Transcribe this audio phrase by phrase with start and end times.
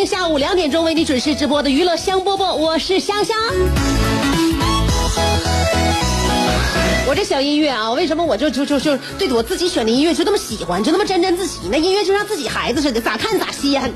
[0.00, 3.36] 迎来收听下午两点钟为你准时直播的娱乐香饽饽，我是香香。
[7.06, 11.58] 我这小音乐啊，为什么我就就就就对我自己选的音乐就那么喜欢，就那么沾沾自喜？
[11.70, 13.92] 那音乐就像自己孩子似的，咋看咋稀罕。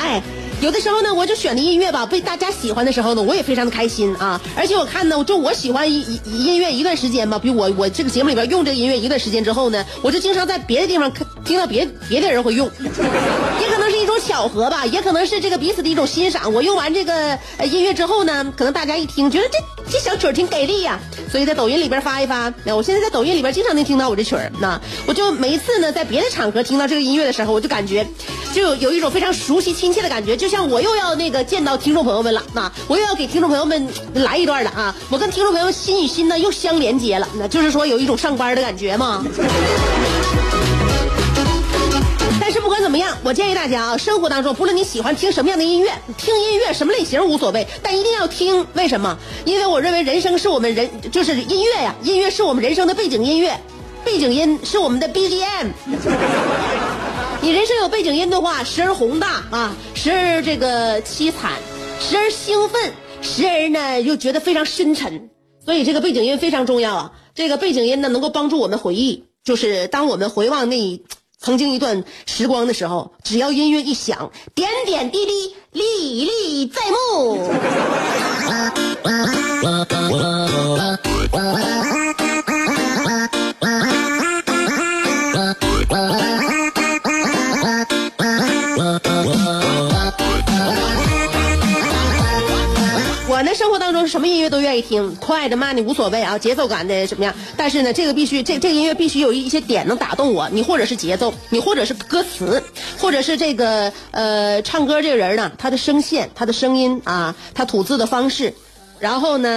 [0.00, 0.20] 哎。
[0.60, 4.40] 有的时候呢，我就选的音乐吧，被大家喜欢的时候呢，我也非常的开心啊！
[4.54, 11.12] 而且我看呢，就我喜欢音音乐一段时间吧，比如我我这个节目里边用这个音乐一段时间之后呢，我就经常在别的地方
[11.44, 13.81] 听到别别的人会用，也可能
[14.22, 16.52] 巧合吧，也可能是这个彼此的一种欣赏。
[16.52, 19.58] 我用完这个音乐之后呢，可能大家一听觉得这
[19.90, 22.54] 这小曲儿挺给力呀，所以在抖音里边发一发。
[22.64, 28.06] 那我现在在抖音里边经常能听到我这曲儿，那我就每一次呢在别的场合听到这个音乐的时候，我就感觉
[28.54, 30.52] 就有有一种非常熟悉亲切的感觉，就。
[30.52, 34.94] 像我又要那个见到听众朋友们了，那我又要给听众朋友们来一段了啊！
[35.08, 39.24] 我跟听众朋友心与心呢又相连接了，那就是说有一种上班的感觉嘛。
[42.92, 48.66] 怎么样，我建议大家啊，生活当中不论你喜欢听什么样的音乐，听音乐什么类型无所谓，但一定要听。
[48.74, 49.16] 为什么？
[49.46, 53.58] 因为我认为人生是我们人就是音乐呀，音乐是我们人生的背景音乐，
[54.04, 55.68] 背景音是我们的 BGM。
[57.40, 61.52] 你人生有背景音的话，时而宏大啊，时而这个凄惨，
[61.98, 65.30] 时而兴奋，时而呢又觉得非常深沉。
[65.64, 67.12] 所以这个背景音非常重要啊。
[67.34, 70.76] 这个背景音呢，能够帮助我们回忆，就是当我们回望那
[71.42, 77.50] 曾经一段时光的时候，只要音乐一响，点点滴滴历历在目。
[93.54, 97.34] 生活当中什么音乐都愿意听，快的慢的无所谓啊，节奏感的什么样？
[97.56, 100.48] 但是呢，这个必须这这个音乐必须有一些点能打动我。
[100.50, 102.62] 你或者是节奏，你或者是歌词，
[102.98, 108.54] 或者是这个呃唱歌这个人呢，他的声线、他的声音啊，他吐字的方式，
[108.98, 109.48] 然后呢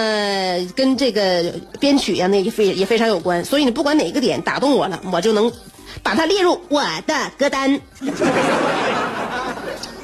[0.74, 3.44] 跟这个编曲呀那也非也非常有关。
[3.44, 5.50] 所以你不管哪个点打动我了，我就能
[6.02, 7.80] 把它列入我的歌单。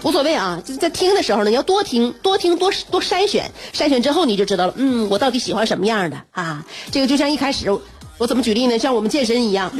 [0.02, 4.74] 无所谓啊，就在听的时候呢，你要多听，多听，多多筛选，筛选之后你就知道了。
[4.76, 6.64] 嗯，我到底喜欢什么样的啊？
[6.90, 7.70] 这个就像一开始
[8.18, 8.78] 我怎么举例呢？
[8.78, 9.70] 像我们健身一样，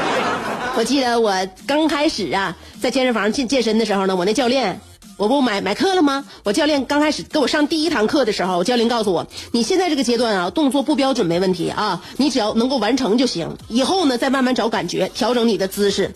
[0.76, 4.80] 我记得我刚开始啊，在健身房健健身的时候呢，我那教练，
[5.18, 6.24] 我不买买课了吗？
[6.42, 13.58] 我教练刚开始给我上第一堂课的时候，教练告诉我，你现在这个阶段啊，动作不标准没问题啊，你只要能够完成就行。
[13.68, 16.14] 以后呢，再慢慢找感觉，调整你的姿势。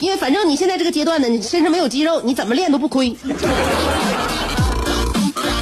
[0.00, 3.16] 因为反正你现在这个阶段呢，你身上没有肌肉，你怎么练都不亏，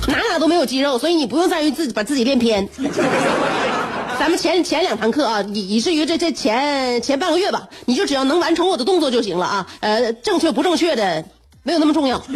[0.09, 2.69] 哪哪都没有肌肉，所以你不用在于自己把自己练偏。
[4.19, 11.25] 咱们前前两堂课啊，以以至于这这前前半个月吧，你就只要能完成我的动作就行了啊，呃，正确不正确的
[11.63, 12.23] 没有那么重要。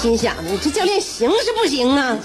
[0.00, 2.16] 心想呢，这教练行是不行啊？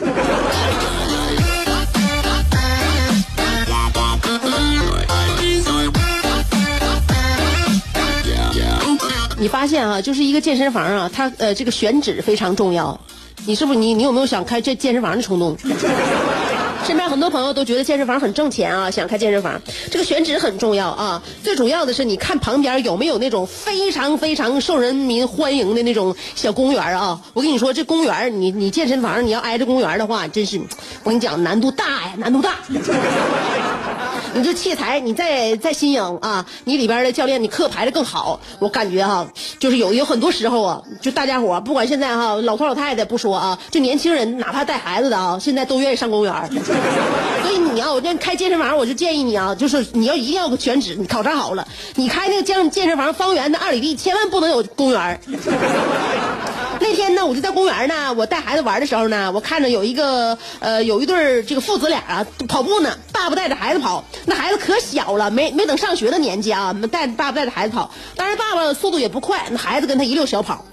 [9.41, 13.01] 你发现啊，就是一个健身房啊，它呃这个选址非常重要。
[13.47, 15.57] 你是不是你你有没有想开这健身房的冲动？
[16.85, 19.59] 身边很多朋友都觉得健身房很挣钱啊，想开健身房。
[19.89, 27.19] 这个选址很重要啊，最主要的是你看旁边有没有那种非常非常受人民欢迎的那种小公园啊。
[27.33, 30.59] 我跟你说，这公园你你健身房你要挨着公园的话，真是
[31.03, 32.57] 我跟你讲难度大呀，难度大。
[34.33, 36.45] 你这器材，你再再新颖啊！
[36.63, 38.39] 你里边的教练，你课排的更好。
[38.59, 39.27] 我感觉哈，
[39.59, 46.33] 就是有有很多时候啊，就大家伙不管现在哈，老头老太太不说啊，就年轻人，哪怕带孩子的啊，现在都愿意上公园。
[47.43, 55.19] 所以你要我这开健身房，我就建议你啊，就是你要一定要个选址，你考察好了，你开那个健健身房方圆的二里地，千万不能有公园。
[56.81, 70.65] 那天呢，我就在公园呢，我带孩子玩的时候呢，我看着有一个呃有一对儿这个父子俩啊跑步呢，爸爸带着孩子跑，那孩子可小了，没没等上学的年纪啊，带爸爸带着孩子跑，当然爸爸速度也不快，那孩子跟他一溜小跑。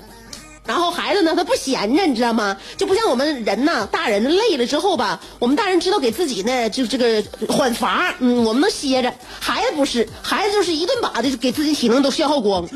[0.64, 2.56] 然后孩子呢，他不闲着，你知道吗？
[2.76, 9.12] 就不像我们人呐，大人累了之后吧，我们大人知道给自己呢，就这个缓乏，嗯，我们能歇着。
[9.40, 12.66] 孩子不是，孩子就是一顿把的，给自己体能都消耗光。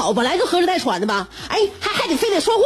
[0.00, 2.64] 好，本来就喝着带喘的吧，哎，还还得非得说话，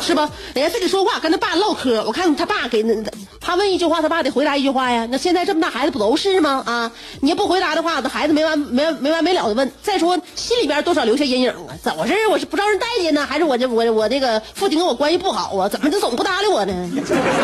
[0.00, 0.28] 是吧？
[0.54, 2.02] 人家非得说话，跟他爸唠嗑。
[2.04, 2.92] 我看他爸给那，
[3.40, 5.06] 他问一句话，他爸得回答一句话呀。
[5.08, 6.64] 那现在这么大孩子不都是吗？
[6.66, 6.90] 啊，
[7.20, 9.70] 你要不回答的话，那孩子没完没没完没了的问。
[9.84, 11.78] 再说心里边多少留下阴影啊？
[11.80, 12.14] 怎么回事？
[12.26, 15.68] 我是不招人待见呢，还是我这我我那个父亲跟我关系不好啊？
[15.68, 16.74] 怎么就总不搭理我呢？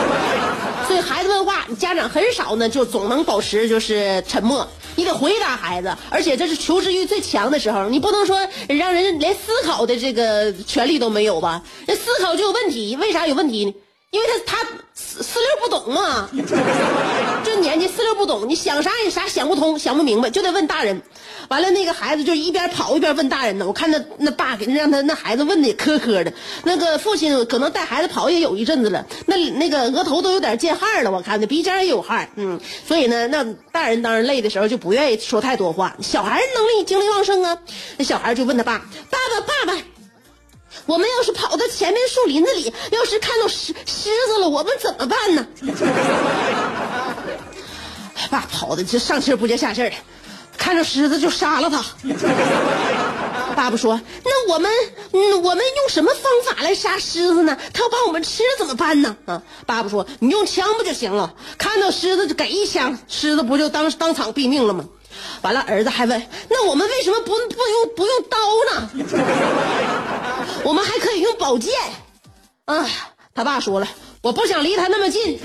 [0.89, 4.67] 所以孩子问话，家长很少呢，就总能保持就是沉默。
[4.97, 11.63] 你得回答孩子，而且这是求知欲最强的时候，你不能说让人连思考的这个权利都没有吧？
[11.87, 13.75] 那思考就有问题，为啥有问题呢？
[14.13, 16.29] 因为他他四四六不懂嘛，
[17.43, 21.01] 这年纪四六不懂，你想啥也啥想不通，想不明白，就得问大人。
[21.49, 23.67] 完了，那个孩子就一边跑一边问大人呢。
[23.67, 26.33] 我看那那爸给让他那孩子问的磕磕的。
[26.65, 31.11] 那个父亲可能带孩子跑也有一阵子了，那那个额头都有点见汗了。
[31.11, 35.97] 我看那鼻尖也有汗，嗯，所以呢，那大人当然累的时候就不愿意说太多话。
[36.03, 37.59] 小孩能力精力旺盛啊，
[37.97, 38.79] 那小孩就问他爸
[39.11, 39.83] ：“爸爸，爸爸。”
[40.87, 45.47] 我们要是跑到前面树林子里，要是看到狮狮子了，我们怎么办呢？
[48.31, 49.93] 爸跑的这上气不接下气的，
[50.57, 51.85] 看着狮子就杀了他。
[53.55, 54.71] 爸爸说：“那我们，
[55.13, 56.23] 嗯，我们用什么方
[56.55, 57.57] 法来杀狮子呢？
[57.75, 61.35] 他要把我们吃了怎么办呢？”啊，爸爸说：“你用枪不就行了？
[61.59, 64.87] 看到狮子就给一枪，狮子不就当当场毙命了吗？”
[65.43, 68.39] 完了，儿子还问：“那我们为什么不不用不用刀
[68.73, 68.91] 呢？
[70.65, 71.73] 我们还可以用宝剑。”
[72.67, 72.87] 啊，
[73.35, 73.89] 他爸说了
[74.23, 75.39] ：“我不想离他那么近。”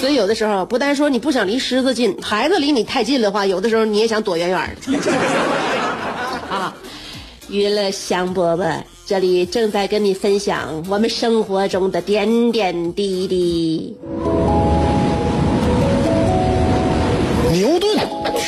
[0.00, 4.98] 所以有的时候，不单说你不想离狮子近，孩子离你太近的话，有的时候你也想躲远远的。
[6.48, 6.74] 啊，
[7.48, 8.82] 娱乐香饽饽。
[9.04, 13.96] 这里正在跟你分享我们生活中的点点滴滴。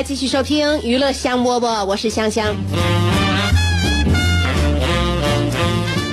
[0.00, 2.56] 来继续收听娱乐香饽饽，我是香香。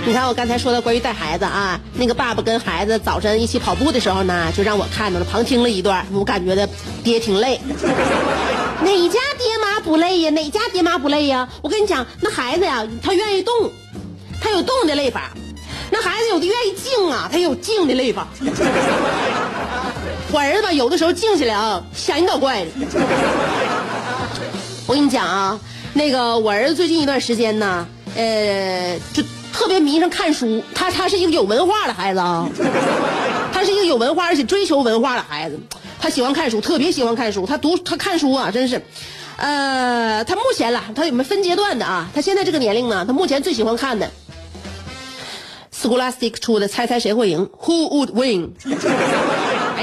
[0.06, 6.68] 你看我刚才说的关于带孩子啊，那个爸爸跟孩子早晨一起跑步的时候呢，就让我看到了，旁听了一段，我感觉的
[7.02, 7.62] 爹挺累。
[8.84, 10.32] 哪家爹妈不累呀？
[10.32, 11.48] 哪家爹妈不累呀？
[11.62, 13.72] 我跟你讲，那孩子呀，他愿意动，
[14.42, 15.32] 他有动的累法；
[15.90, 18.28] 那孩子有的愿意静啊，他有静的累法。
[20.30, 22.72] 我儿子吧，有的时候静下来啊，吓一倒怪的。
[24.86, 25.60] 我跟你讲啊，
[25.94, 30.62] 那个我儿子最近一段时间呢，呃，就特别迷上看书。
[30.76, 32.48] 他他是一个有文化的孩子啊，
[33.54, 35.60] 他是一个有文化而且追求文化的孩子。
[36.00, 37.46] 他喜欢看书，特别喜欢看书。
[37.46, 38.82] 他读他看书啊，真是，
[39.38, 42.10] 呃，他目前了，他有没有分阶段的啊？
[42.14, 44.12] 他现在这个年龄呢，他目前最喜欢看的
[45.74, 48.52] ，Scholastic 出的《猜猜谁会赢》，Who would win？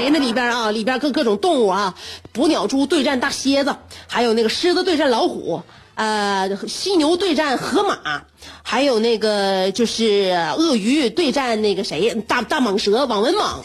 [0.05, 1.95] 哎呀，那里边啊，里边各各种动物啊，
[2.31, 5.63] 捕鸟蛛对战大蝎子，还有那个狮子对战老虎，
[5.95, 8.21] 呃，犀牛对战河马，
[8.61, 13.63] 还有那个就是鳄鱼对战那个谁，大大蟒蛇网纹蟒，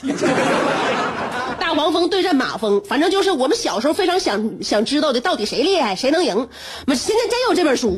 [1.70, 6.48] 大黄蜂对战马蜂，反正就是我们小时候非常想想知道的，到底谁厉害，谁能赢。
[6.88, 7.96] 现在真有这本书，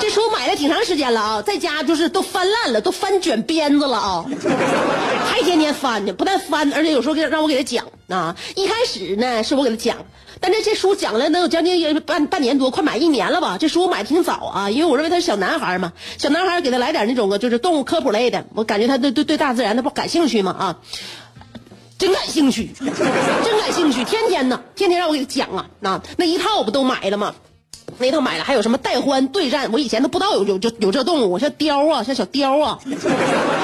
[0.00, 4.24] 这书买了挺长时间了啊，在家就是都翻烂了，都翻卷鞭子了啊，
[5.30, 8.34] 还天天翻呢，不但翻，而且有时候给让我给他讲啊。
[8.56, 9.98] 一开始呢是我给他讲，
[10.40, 13.58] 但这这书讲了能有将近半半年多，快满一年了吧。
[13.60, 20.76] 这书我买的挺早啊，因为我认为他是小男孩嘛，小男孩给他来点那种就是动物科普类的，我感觉他对对对大自然他不感兴趣嘛啊。
[22.04, 27.34] 真感兴趣，真感兴趣，天天呢，天天让我给讲啊，那那一套我不都买了吗？
[27.96, 29.72] 那一套买了，还有什么带欢对战？
[29.72, 32.78] 我以前都不知道有有有有这动物，像雕啊，像小雕啊，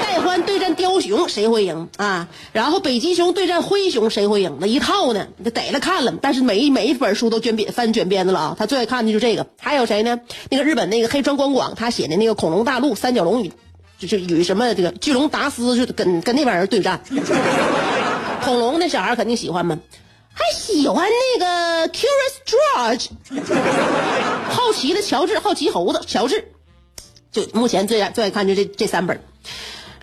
[0.01, 2.27] 带欢对战雕熊，谁会赢啊？
[2.51, 4.57] 然后北极熊对战灰熊，谁会赢？
[4.59, 8.55] 那一套呢，就逮了看了，但是每一每一本书都卷编翻卷鞭子了啊。
[8.57, 10.19] 他最爱看的就是这个，还有谁呢？
[10.49, 13.51] 那个日本那个黑川光广，他写的那个恐龙大陆三角龙与
[13.99, 17.01] 就是与什么这个巨龙达斯，就跟跟那帮人对战。
[18.43, 19.77] 恐龙那小孩肯定喜欢嘛？
[20.33, 21.07] 还喜欢
[21.37, 23.09] 那个 Curious George，
[24.49, 26.51] 好奇的乔治，好奇猴子乔治，
[27.31, 29.21] 就目前最爱最爱看就这这三本。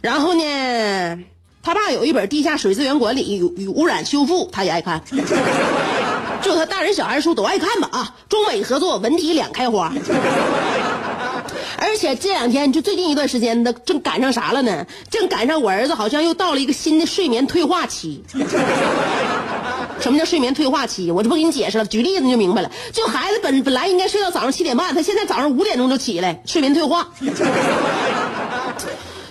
[0.00, 1.18] 然后呢，
[1.62, 5.02] 他爸有一本《地下水资源管理与与污染修复》，他也爱看。
[6.40, 8.14] 就他大人小孩书都爱看吧啊！
[8.28, 9.92] 中美合作，文体两开花。
[11.76, 14.86] 而且这两天就最近一段时间的，正赶上啥了呢？
[15.10, 18.24] 正赶上我儿子好像又到了一个新的睡眠退化期。
[20.00, 21.10] 什么叫睡眠退化期？
[21.10, 22.70] 我就不给你解释了，举例子你就明白了。
[22.92, 27.08] 就孩子本本来应该睡到早上七点半，他现在早上五点钟就起来，睡眠退化。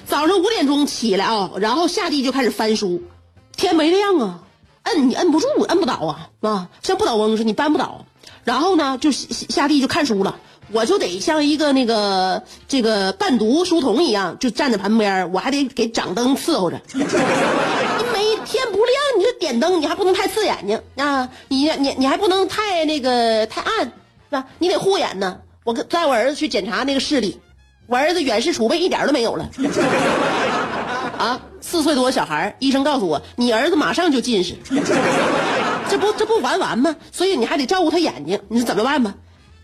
[0.06, 3.01] 早上五点钟起来啊，然后下地就开始翻书，
[3.56, 4.39] 天没亮啊，
[4.84, 8.06] 摁你摁不住，摁不倒啊啊，像不倒翁似的，你搬不倒。
[8.44, 10.38] 然后呢，就下下地就看书了。
[10.72, 16.80] 我就得像一个那个这个伴读书童一样，就站在旁边，我还得给掌灯伺候着。
[16.94, 17.00] 你
[18.14, 21.30] 每天不亮你就点灯，你还不能太刺眼睛啊！
[21.48, 23.92] 你你你还不能太那个太暗，是
[24.32, 24.46] 吧？
[24.60, 25.38] 你得护眼呢。
[25.64, 27.40] 我带我儿子去检查那个视力，
[27.88, 29.50] 我儿子远视储备一点都没有了。
[31.18, 34.54] 啊，四岁多小孩，医生告诉我，你儿子马上就近视。
[35.90, 36.96] 这不这不完完吗？
[37.12, 39.14] 所以你还得照顾他眼睛，你说怎么办吧？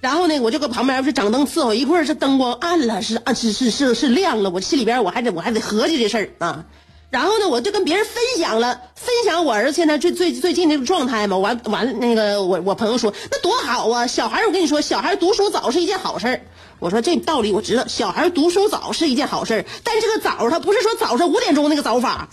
[0.04, 6.66] 然后呢，我就搁旁边不是掌灯伺候，一会儿这灯光暗了，是暗是是是是亮了，我心里边我还得我还得合计这事儿啊。
[7.10, 11.38] 然后呢，我就跟别人分享了，分享我儿子现在最最最近这个状态嘛。
[11.38, 16.42] 完完那个我我朋友说那多好啊，小孩我跟你说，小孩读书早是一件好事儿。
[16.80, 22.28] 我说这道理我知道，小孩读书早是一件好事儿，但这个早他不是说早上五点钟那个早法。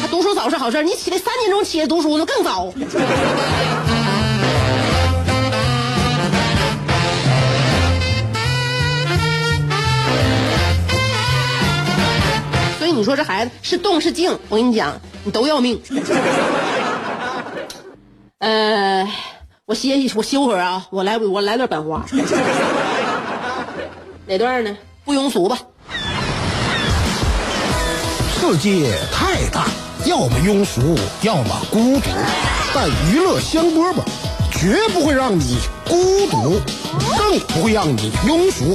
[0.00, 2.72] 他读书早是好事儿，你起来三点钟起来读书那更早。
[12.92, 14.38] 你说这孩子是动是静？
[14.48, 15.80] 我跟你讲，你都要命。
[18.38, 19.06] 呃，
[19.66, 22.04] 我歇息，我休会儿啊，我来，我来段本话。
[24.26, 24.76] 哪段呢？
[25.04, 25.58] 不庸俗吧？
[28.40, 29.66] 世界太大，
[30.06, 32.10] 要么庸俗，要么孤独，
[32.74, 34.02] 但娱乐香饽饽
[34.50, 36.60] 绝不会让你孤独，
[37.18, 38.74] 更不会让你庸俗。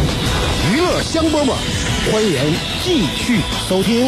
[0.69, 1.53] 娱乐香饽饽，
[2.11, 2.53] 欢迎
[2.83, 4.07] 继续收听。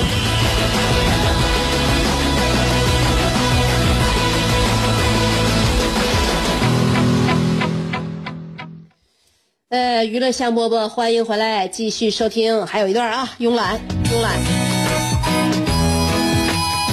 [9.70, 12.68] 呃，娱乐香饽饽，欢迎回来，继续收听。
[12.68, 14.40] 还有一段啊，慵懒，慵懒。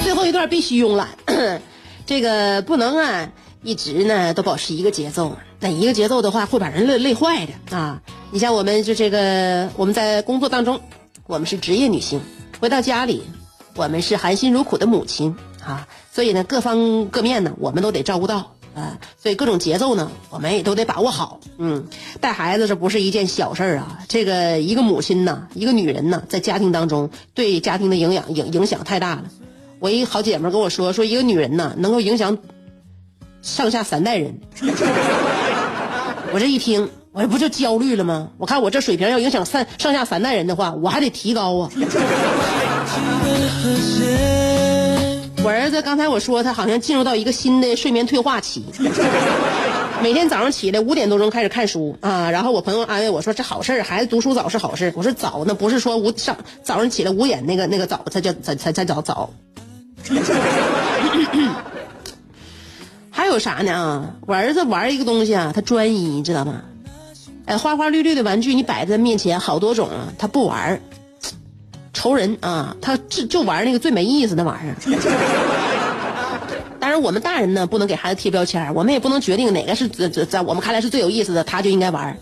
[0.03, 1.07] 最后一段必须慵懒，
[2.07, 3.29] 这个不能啊，
[3.63, 5.37] 一直呢都保持一个节奏。
[5.63, 8.01] 那一个节奏的话，会把人累累坏的啊。
[8.31, 10.81] 你像我们就这个，我们在工作当中，
[11.27, 12.19] 我们是职业女性；
[12.59, 13.21] 回到家里，
[13.75, 15.87] 我们是含辛茹苦的母亲啊。
[16.11, 18.97] 所以呢，各方各面呢，我们都得照顾到啊。
[19.21, 21.39] 所以各种节奏呢，我们也都得把握好。
[21.59, 21.85] 嗯，
[22.19, 23.99] 带孩子这不是一件小事儿啊。
[24.07, 29.25] 这个一个母亲呐，一个女人呐，在家庭当中对家庭的影响影影响太大了。
[29.77, 32.39] 我一好姐妹跟我说，说一个女人呐，能够影响
[33.43, 34.39] 上下三代人。
[36.33, 36.89] 我这一听。
[37.13, 38.29] 我这不就焦虑了吗？
[38.37, 41.69] 我看我这水平要影响三上下三代人的话，我还得提高啊。
[45.43, 48.63] 我儿子刚才我说他好像进入到一个新的睡眠退化期，
[50.01, 54.93] 每天早上起来五点多钟开始看书啊，然后我朋友安慰我说这好事，孩子读书早是好事。
[54.95, 59.31] 我说早那不是说五上早上起来五点那个那个早才叫才才才早早。
[63.31, 64.15] 有啥呢啊？
[64.27, 66.61] 我儿子玩一个东西啊，他专一，你知道吗？
[67.45, 70.79] 哎，花花绿绿的玩具你摆在面前好多种啊，他不玩，
[71.93, 72.75] 愁人啊！
[72.81, 74.75] 他就就玩那个最没意思的玩意儿。
[76.79, 82.17] 当然，我们大人呢不能给孩子贴标签我们也不能决定哪个是在在我们看来是最有意思的，他就应该玩。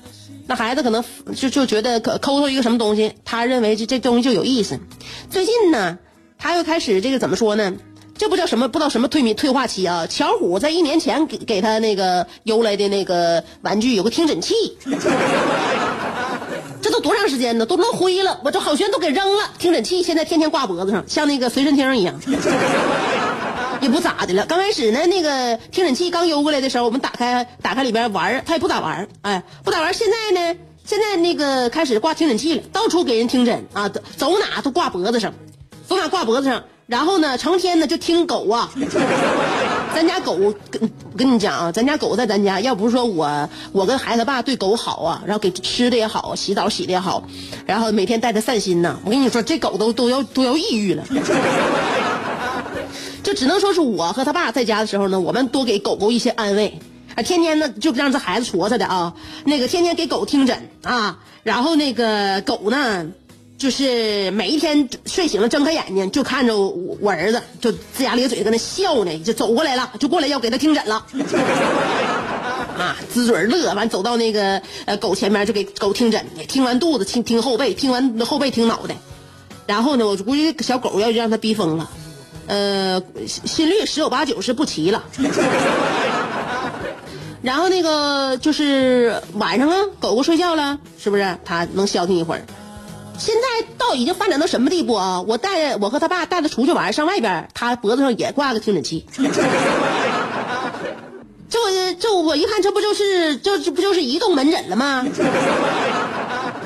[0.47, 1.03] 那孩子可能
[1.35, 4.79] 就就觉得抠抠一个什么东西，他认为这这东西就有意思。
[5.29, 5.97] 最近呢，
[6.37, 7.73] 他又开始这个怎么说呢？
[8.19, 10.05] 这不叫什么，不知道什么退迷退化期啊！
[10.05, 14.53] 巧虎在一年前给给他那个邮来的那个玩具有个听诊器，
[16.81, 17.65] 这都多长时间呢？
[17.65, 19.49] 都落灰了，我这好悬都给扔了。
[19.57, 22.19] 听诊器现在天天挂脖子上，像那个随身听一样，
[23.79, 24.45] 也不咋的了。
[24.45, 29.93] 刚开始呢，那个听诊器刚邮过来的时候，我们打开打开里边玩，他也不咋玩，哎，不咋玩。
[29.93, 35.33] 现在呢，现在那个开始挂听诊器了，到处给人听诊啊，走哪都挂脖子上，
[35.87, 36.61] 走哪挂脖子上。
[36.89, 38.71] 然后呢，成天呢就听狗啊，
[39.93, 40.35] 咱家狗
[40.71, 47.21] 跟跟你讲啊，咱家狗在咱家，要不是说我我跟孩子爸对狗好啊，然后给吃的也好，洗澡洗的也好，
[47.67, 51.03] 然后每天带它散心呢，我跟你说，这狗都都要都要抑郁了。
[53.21, 56.79] 就只能说是我和他爸在家的时候呢，我们多给狗狗一些安慰
[57.13, 59.13] 啊，天天呢就让这孩子戳他的啊，
[59.45, 63.11] 那个天天给狗听诊啊，然后那个狗呢。
[63.59, 71.05] 就是每一天睡醒了睁开眼睛就看着我儿子，就龇牙咧嘴搁那笑呢，就走过来了，就过来要给他听诊了。
[72.79, 78.95] 啊，呲嘴乐，完走到那个呃狗前面就给狗听诊，听完肚子听听后背，听完后背听脑袋。
[79.67, 81.89] 然后呢，我估计小狗要让他逼疯了，
[82.47, 85.03] 呃，心率十有八九是不齐了。
[87.41, 92.45] 然后那个就是晚上啊，狗狗睡觉了，是不是他能消停一会儿？
[93.19, 95.21] 现在到已经发展到什么地步啊？
[95.21, 99.05] 我带我和他爸带他出去玩，上外边，他脖子上也挂个听诊器。
[101.49, 105.05] 这我这我一看，这不就是这这不就是移动门诊了吗？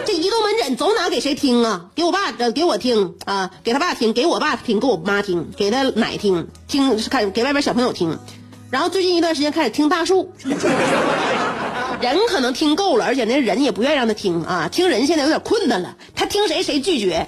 [0.06, 1.86] 这移动门诊走哪给谁听啊？
[1.96, 3.50] 给我爸给我听啊？
[3.64, 8.20] 给他爸听，给我爸听，给我妈听，给他奶听，听看给外边小朋友听。
[8.70, 10.32] 然后最近一段时间开始听大树。
[12.04, 14.68] 人可能听够了，而且那人也不愿意让他听啊。
[14.70, 17.26] 听人现在有点困难了，他听谁谁拒绝。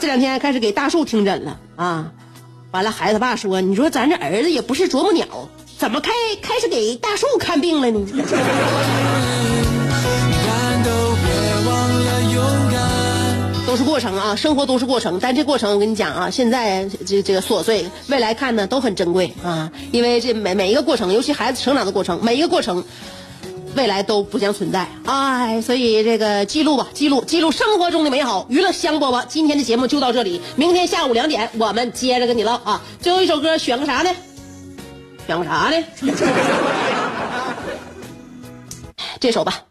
[0.00, 2.10] 这两天开始给大树听诊了啊。
[2.70, 5.26] 完了，孩子爸说：“你说咱这儿子也不是啄木鸟，
[5.78, 8.06] 怎么开开始给大树看病了呢？”
[13.78, 22.82] 是过程啊，生活都是过程，但这过程我跟你讲啊，现在这这个琐碎，未来看呢都很珍贵啊，因为这每每一个过程，尤其孩子成长的过程，每一个过程，
[23.76, 34.10] 未来都不将存在，哎，所以这个记录吧，记录记录生活中的美好，娱乐香饽饽，今天的节目就到这里，明天下午两点我们接着跟你唠啊，最后一首歌选个啥呢？
[35.24, 35.84] 选个啥呢？
[39.20, 39.62] 这首吧。